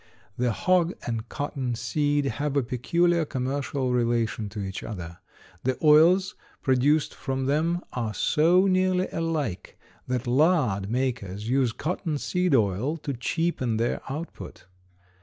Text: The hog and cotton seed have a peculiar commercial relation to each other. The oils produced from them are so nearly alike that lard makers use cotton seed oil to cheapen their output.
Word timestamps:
The 0.35 0.51
hog 0.51 0.93
and 1.05 1.29
cotton 1.29 1.75
seed 1.75 2.25
have 2.25 2.57
a 2.57 2.63
peculiar 2.63 3.23
commercial 3.23 3.93
relation 3.93 4.49
to 4.49 4.59
each 4.59 4.81
other. 4.81 5.19
The 5.63 5.77
oils 5.83 6.33
produced 6.63 7.13
from 7.13 7.45
them 7.45 7.81
are 7.93 8.15
so 8.15 8.65
nearly 8.65 9.09
alike 9.11 9.77
that 10.07 10.25
lard 10.25 10.89
makers 10.89 11.47
use 11.47 11.71
cotton 11.71 12.17
seed 12.17 12.55
oil 12.55 12.97
to 12.97 13.13
cheapen 13.13 13.77
their 13.77 14.01
output. 14.09 14.65